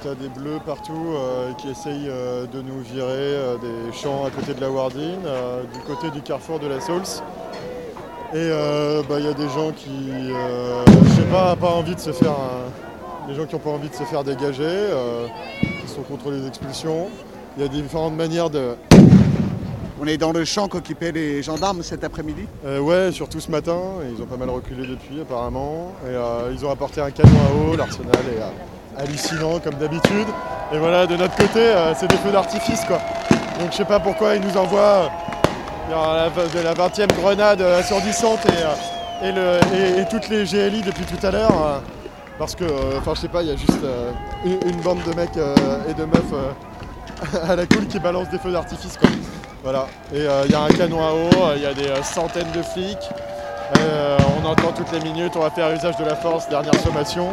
[0.00, 4.24] tu as des bleus partout euh, qui essayent euh, de nous virer euh, des champs
[4.24, 5.20] à côté de la Wardine,
[5.72, 7.02] du côté du carrefour de la Sauls.
[8.32, 12.00] Et euh, bah, il y a des gens qui, je sais pas, pas envie de
[12.00, 12.36] se faire,
[13.28, 14.88] des gens qui n'ont pas envie de se faire dégager,
[15.82, 17.08] qui sont contre les expulsions.
[17.56, 18.76] Il y a différentes manières de,
[20.00, 22.46] On est dans le champ qu'occupaient les gendarmes cet après-midi?
[22.64, 25.92] Ouais, surtout ce matin, et ils ont pas mal reculé depuis apparemment.
[26.08, 26.14] Et
[26.52, 28.48] ils ont apporté un canon à eau, l'arsenal est euh,
[28.98, 30.26] hallucinant comme d'habitude.
[30.72, 33.00] Et voilà, de notre côté, euh, c'est des feux d'artifice quoi.
[33.58, 35.10] Donc je sais pas pourquoi ils nous envoient
[35.90, 41.26] euh, la, de la 20e grenade euh, assourdissante et, et, toutes les GLI depuis tout
[41.26, 41.82] à l'heure.
[42.38, 42.64] parce que,
[42.96, 43.84] enfin je sais pas, il y a juste
[44.44, 48.52] une, une bande de mecs et de meufs à la cool qui balancent des feux
[48.52, 49.10] d'artifice quoi.
[49.62, 52.62] Voilà, et il y a un canon à eau, il y a des centaines de
[52.62, 53.10] flics.
[53.74, 57.28] On entend toutes les minutes, on va faire usage de la force, dernière sommation.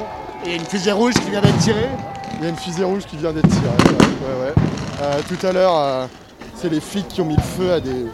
[0.45, 1.89] Et une fusée rouge qui vient d'être tirée.
[2.37, 4.53] Il y a une fusée rouge qui vient d'être tirée.
[5.01, 6.07] Euh, tout à l'heure, euh,
[6.55, 8.05] c'est les flics qui ont mis le feu à des,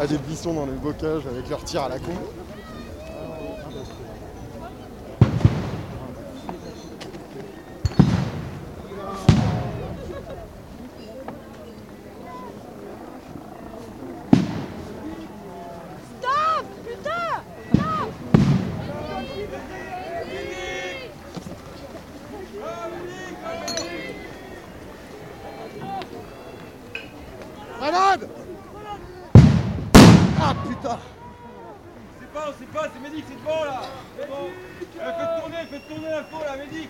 [0.00, 2.12] à buissons dans le bocage avec leur tir à la con.
[27.80, 28.28] Malade
[30.40, 30.98] Ah putain!
[32.20, 33.82] C'est pas, on sait pas, c'est Médic, c'est devant là.
[34.18, 34.50] C'est bon
[34.94, 36.88] Eh, Faites tourner, faites tourner l'info là, Médic